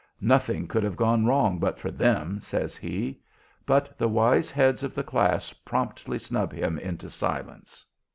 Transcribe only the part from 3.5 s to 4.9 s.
but the wise heads